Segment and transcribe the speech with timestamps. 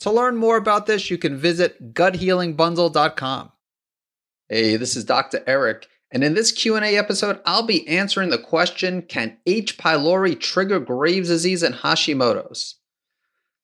[0.00, 3.52] To learn more about this, you can visit guthealingbundle.com.
[4.48, 5.42] Hey, this is Dr.
[5.46, 9.78] Eric, and in this Q&A episode, I'll be answering the question, can H.
[9.78, 12.76] pylori trigger Graves' disease and Hashimoto's?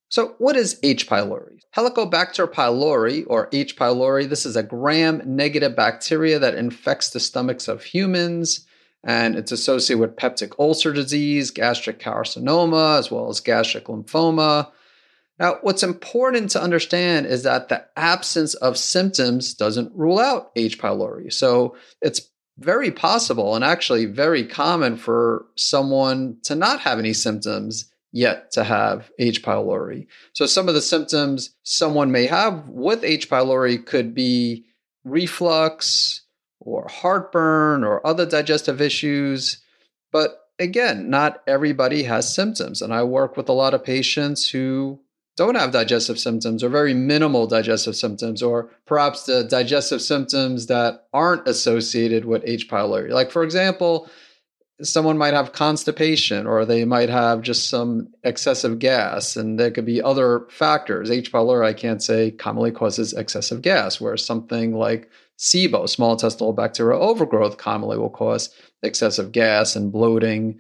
[0.08, 1.08] So, what is H.
[1.08, 1.60] pylori?
[1.76, 3.76] Helicobacter pylori, or H.
[3.76, 8.66] pylori, this is a gram-negative bacteria that infects the stomachs of humans,
[9.04, 14.72] and it's associated with peptic ulcer disease, gastric carcinoma, as well as gastric lymphoma,
[15.40, 20.78] now, what's important to understand is that the absence of symptoms doesn't rule out H.
[20.78, 21.32] pylori.
[21.32, 22.20] So it's
[22.58, 28.64] very possible and actually very common for someone to not have any symptoms yet to
[28.64, 29.42] have H.
[29.42, 30.08] pylori.
[30.34, 33.30] So some of the symptoms someone may have with H.
[33.30, 34.66] pylori could be
[35.04, 36.20] reflux
[36.58, 39.62] or heartburn or other digestive issues.
[40.12, 42.82] But again, not everybody has symptoms.
[42.82, 45.00] And I work with a lot of patients who
[45.36, 51.06] don't have digestive symptoms or very minimal digestive symptoms, or perhaps the digestive symptoms that
[51.12, 52.68] aren't associated with H.
[52.68, 53.10] pylori.
[53.10, 54.10] Like, for example,
[54.82, 59.86] someone might have constipation or they might have just some excessive gas, and there could
[59.86, 61.10] be other factors.
[61.10, 61.32] H.
[61.32, 67.02] pylori, I can't say, commonly causes excessive gas, whereas something like SIBO, small intestinal bacterial
[67.02, 68.50] overgrowth, commonly will cause
[68.82, 70.58] excessive gas and bloating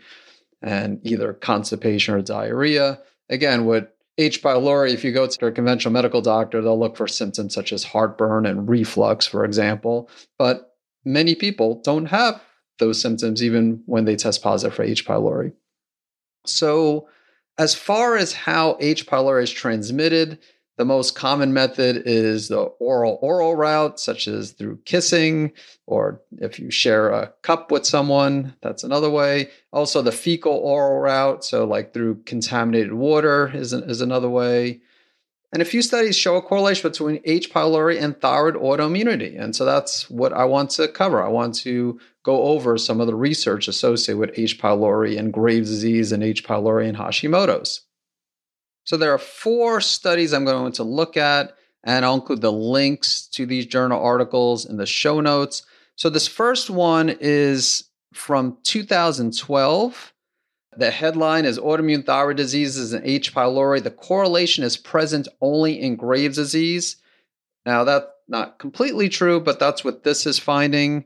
[0.62, 2.98] and either constipation or diarrhea.
[3.28, 4.42] Again, what H.
[4.42, 7.84] pylori, if you go to a conventional medical doctor, they'll look for symptoms such as
[7.84, 10.10] heartburn and reflux, for example.
[10.38, 12.42] But many people don't have
[12.78, 15.06] those symptoms even when they test positive for H.
[15.06, 15.52] pylori.
[16.44, 17.08] So,
[17.56, 19.06] as far as how H.
[19.06, 20.38] pylori is transmitted,
[20.80, 25.52] the most common method is the oral oral route, such as through kissing,
[25.86, 29.50] or if you share a cup with someone, that's another way.
[29.74, 34.80] Also, the fecal oral route, so like through contaminated water, is, is another way.
[35.52, 37.52] And a few studies show a correlation between H.
[37.52, 39.38] pylori and thyroid autoimmunity.
[39.38, 41.22] And so that's what I want to cover.
[41.22, 44.58] I want to go over some of the research associated with H.
[44.58, 46.42] pylori and Graves' disease and H.
[46.42, 47.82] pylori and Hashimoto's.
[48.90, 53.28] So there are four studies I'm going to look at, and I'll include the links
[53.34, 55.62] to these journal articles in the show notes.
[55.94, 60.12] So this first one is from 2012.
[60.76, 63.32] The headline is Autoimmune Thyroid Diseases and H.
[63.32, 63.80] pylori.
[63.80, 66.96] The correlation is present only in Graves' disease.
[67.64, 71.04] Now, that's not completely true, but that's what this is finding.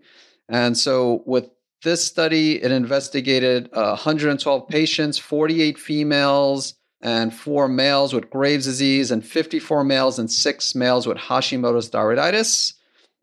[0.49, 1.51] And so, with
[1.83, 9.11] this study, it investigated uh, 112 patients, 48 females, and four males with Graves' disease,
[9.11, 12.73] and 54 males and six males with Hashimoto's thyroiditis.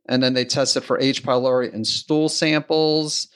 [0.08, 1.24] And then they tested for H.
[1.24, 3.28] pylori in stool samples.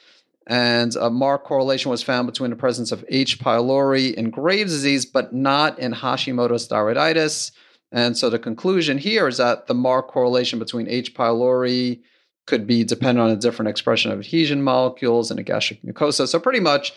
[0.47, 3.39] And a marked correlation was found between the presence of H.
[3.39, 7.51] pylori in Graves' disease, but not in Hashimoto's thyroiditis.
[7.91, 11.16] And so the conclusion here is that the marked correlation between H.
[11.16, 12.01] pylori
[12.45, 16.28] could be dependent on a different expression of adhesion molecules in a gastric mucosa.
[16.28, 16.94] So pretty much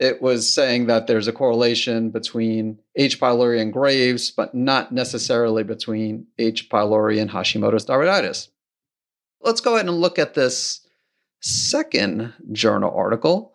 [0.00, 3.20] it was saying that there's a correlation between H.
[3.20, 6.70] pylori and Graves, but not necessarily between H.
[6.70, 8.48] pylori and Hashimoto's thyroiditis.
[9.42, 10.80] Let's go ahead and look at this
[11.40, 13.54] second journal article.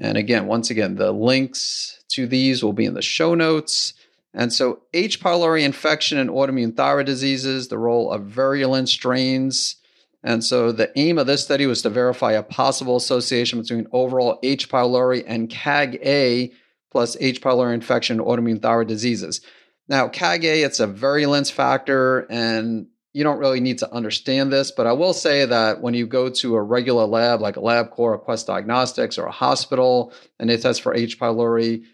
[0.00, 3.94] And again, once again, the links to these will be in the show notes.
[4.34, 5.20] And so, H.
[5.20, 9.76] pylori infection and autoimmune thyroid diseases, the role of virulent strains
[10.22, 14.38] and so the aim of this study was to verify a possible association between overall
[14.42, 14.68] H.
[14.68, 16.52] pylori and CAG-A
[16.90, 17.40] plus H.
[17.40, 19.40] pylori infection autoimmune thyroid diseases.
[19.88, 24.86] Now, CAG-A, it's a virulence factor, and you don't really need to understand this, but
[24.86, 28.18] I will say that when you go to a regular lab like a LabCorp or
[28.18, 31.18] Quest Diagnostics or a hospital and they test for H.
[31.18, 31.84] pylori,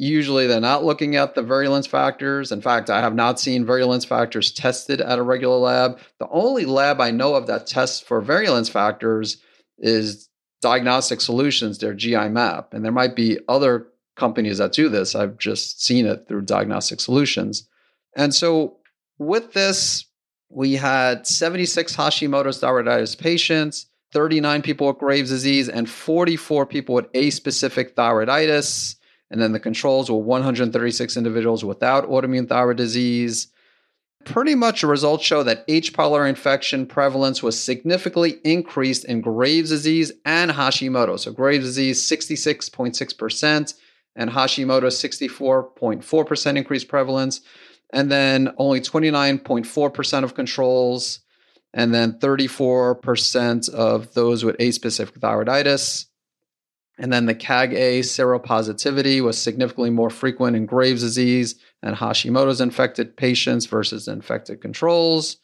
[0.00, 2.52] Usually they're not looking at the virulence factors.
[2.52, 5.98] In fact, I have not seen virulence factors tested at a regular lab.
[6.20, 9.38] The only lab I know of that tests for virulence factors
[9.76, 10.28] is
[10.62, 12.74] Diagnostic Solutions, their GI map.
[12.74, 15.16] And there might be other companies that do this.
[15.16, 17.68] I've just seen it through Diagnostic Solutions.
[18.14, 18.76] And so
[19.18, 20.04] with this,
[20.48, 27.12] we had 76 Hashimoto's thyroiditis patients, 39 people with Graves' disease, and 44 people with
[27.14, 28.94] aspecific thyroiditis.
[29.30, 33.48] And then the controls were 136 individuals without autoimmune thyroid disease.
[34.24, 35.92] pretty much the results show that H.
[35.92, 41.18] pylori infection prevalence was significantly increased in Graves' disease and Hashimoto.
[41.18, 43.74] So Graves' disease 66.6%
[44.16, 47.40] and Hashimoto 64.4% increased prevalence.
[47.90, 51.20] And then only 29.4% of controls,
[51.72, 56.04] and then 34% of those with aspecific thyroiditis.
[56.98, 63.16] And then the CAG-A seropositivity was significantly more frequent in Graves' disease and Hashimoto's infected
[63.16, 65.36] patients versus infected controls.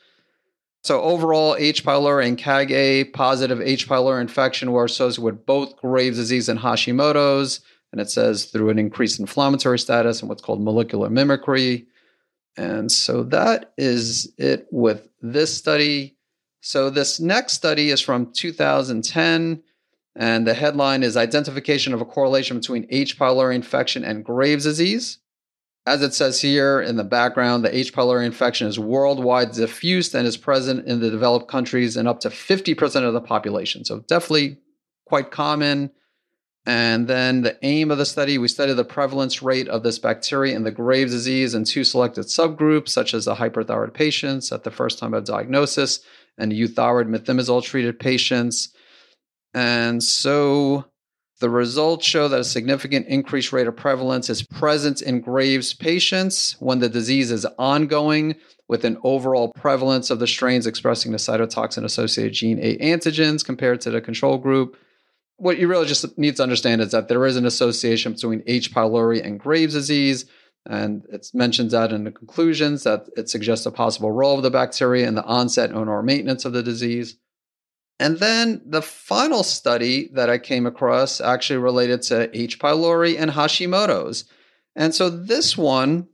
[0.82, 1.84] So overall, H.
[1.84, 3.88] pylori and CAG-A positive H.
[3.88, 7.60] pylori infection were associated with both Graves' disease and Hashimoto's,
[7.92, 11.86] and it says through an increased inflammatory status and what's called molecular mimicry.
[12.56, 16.16] And so that is it with this study.
[16.60, 19.62] So this next study is from 2010
[20.16, 23.18] and the headline is Identification of a Correlation Between H.
[23.18, 25.18] pylori Infection and Graves' Disease.
[25.86, 27.92] As it says here in the background, the H.
[27.92, 32.30] pylori infection is worldwide diffused and is present in the developed countries in up to
[32.30, 33.84] 50% of the population.
[33.84, 34.58] So, definitely
[35.04, 35.90] quite common.
[36.66, 40.56] And then the aim of the study, we studied the prevalence rate of this bacteria
[40.56, 44.70] in the Graves' disease in two selected subgroups, such as the hyperthyroid patients at the
[44.70, 46.00] first time of diagnosis
[46.38, 48.70] and euthyroid methimazole treated patients.
[49.54, 50.84] And so
[51.40, 56.56] the results show that a significant increased rate of prevalence is present in Graves patients
[56.58, 58.34] when the disease is ongoing,
[58.68, 63.80] with an overall prevalence of the strains expressing the cytotoxin associated gene A antigens compared
[63.82, 64.76] to the control group.
[65.36, 68.72] What you really just need to understand is that there is an association between H.
[68.72, 70.24] pylori and Graves' disease.
[70.66, 74.50] And it mentions that in the conclusions that it suggests a possible role of the
[74.50, 77.18] bacteria in the onset and or maintenance of the disease.
[77.98, 82.58] And then the final study that I came across actually related to H.
[82.58, 84.24] pylori and Hashimoto's.
[84.74, 86.08] And so this one,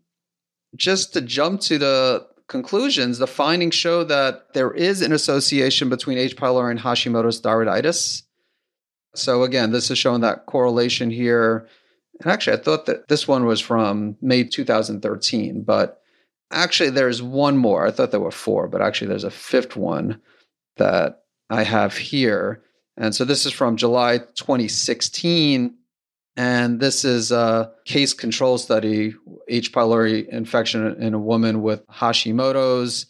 [0.77, 6.19] just to jump to the conclusions, the findings show that there is an association between
[6.19, 6.37] H.
[6.37, 8.25] pylori and Hashimoto's thyroiditis.
[9.15, 11.67] So again, this is showing that correlation here.
[12.21, 16.03] And actually, I thought that this one was from May 2013, but
[16.51, 17.87] actually, there's one more.
[17.87, 20.21] I thought there were four, but actually, there's a fifth one
[20.77, 22.63] that I have here.
[22.97, 25.77] And so this is from July 2016.
[26.37, 29.15] And this is a case control study,
[29.49, 29.73] H.
[29.73, 33.07] pylori infection in a woman with Hashimoto's.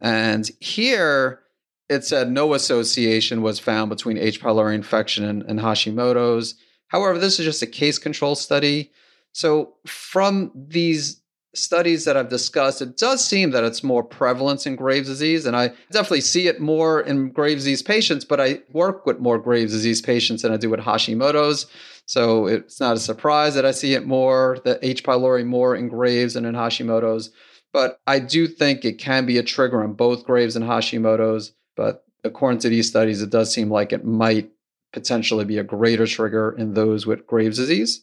[0.00, 1.40] And here
[1.88, 4.40] it said no association was found between H.
[4.40, 6.54] pylori infection and, and Hashimoto's.
[6.88, 8.90] However, this is just a case control study.
[9.32, 11.20] So from these
[11.56, 15.46] studies that I've discussed, it does seem that it's more prevalent in Graves' disease.
[15.46, 19.38] And I definitely see it more in Graves' disease patients, but I work with more
[19.38, 21.66] Graves' disease patients than I do with Hashimoto's.
[22.06, 25.02] So it's not a surprise that I see it more, the H.
[25.02, 27.30] pylori more in Graves and in Hashimoto's.
[27.72, 31.52] But I do think it can be a trigger in both Graves and Hashimoto's.
[31.76, 34.50] But according to these studies, it does seem like it might
[34.92, 38.02] potentially be a greater trigger in those with Graves' disease.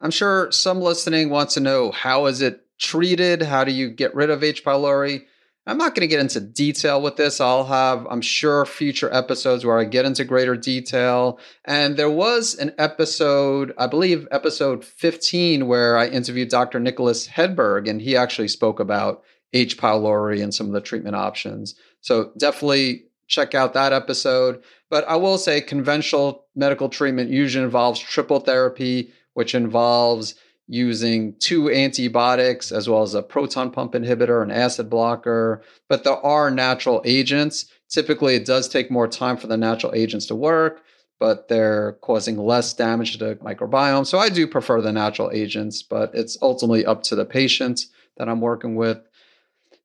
[0.00, 3.42] I'm sure some listening wants to know how is it treated?
[3.42, 4.64] How do you get rid of H.
[4.64, 5.24] pylori?
[5.68, 7.40] I'm not going to get into detail with this.
[7.40, 11.40] I'll have, I'm sure, future episodes where I get into greater detail.
[11.64, 16.78] And there was an episode, I believe, episode 15, where I interviewed Dr.
[16.78, 19.76] Nicholas Hedberg, and he actually spoke about H.
[19.76, 21.74] pylori and some of the treatment options.
[22.00, 24.62] So definitely check out that episode.
[24.88, 30.36] But I will say conventional medical treatment usually involves triple therapy, which involves
[30.68, 35.62] using two antibiotics as well as a proton pump inhibitor, an acid blocker.
[35.88, 37.66] But there are natural agents.
[37.88, 40.82] Typically, it does take more time for the natural agents to work,
[41.20, 44.06] but they're causing less damage to the microbiome.
[44.06, 48.28] So I do prefer the natural agents, but it's ultimately up to the patient that
[48.28, 48.98] I'm working with.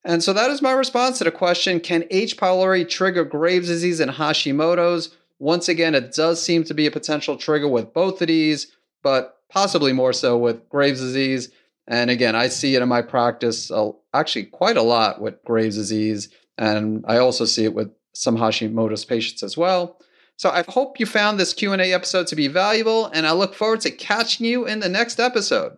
[0.04, 2.38] And so that is my response to the question Can H.
[2.38, 5.16] pylori trigger Graves' disease and Hashimoto's?
[5.38, 9.41] Once again, it does seem to be a potential trigger with both of these, but
[9.52, 11.50] possibly more so with Graves' disease.
[11.88, 15.76] And again, I see it in my practice uh, actually quite a lot with Graves'
[15.76, 16.30] disease.
[16.58, 20.00] And I also see it with some Hashimoto's patients as well.
[20.38, 23.82] So I hope you found this Q&A episode to be valuable and I look forward
[23.82, 25.78] to catching you in the next episode.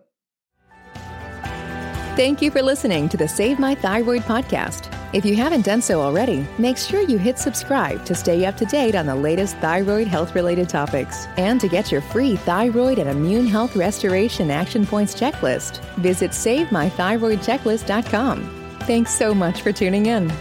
[2.16, 4.93] Thank you for listening to the Save My Thyroid podcast.
[5.14, 8.64] If you haven't done so already, make sure you hit subscribe to stay up to
[8.64, 11.26] date on the latest thyroid health related topics.
[11.36, 18.78] And to get your free thyroid and immune health restoration action points checklist, visit SaveMyThyroidChecklist.com.
[18.80, 20.32] Thanks so much for tuning in.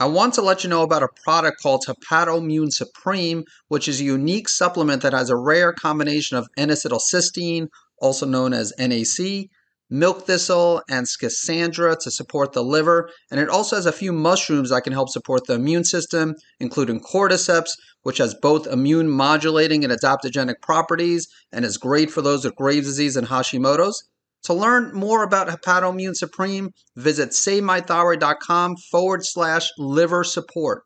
[0.00, 4.04] I want to let you know about a product called Hepatoimmune Supreme, which is a
[4.04, 9.50] unique supplement that has a rare combination of N-acetylcysteine, also known as NAC,
[9.90, 13.10] milk thistle, and schisandra to support the liver.
[13.30, 17.00] And it also has a few mushrooms that can help support the immune system, including
[17.00, 17.70] cordyceps,
[18.02, 22.86] which has both immune modulating and adaptogenic properties and is great for those with Graves'
[22.86, 24.08] disease and Hashimoto's.
[24.44, 30.84] To learn more about Hepatoimmune Supreme, visit SaveMyThyroid.com forward slash liver support.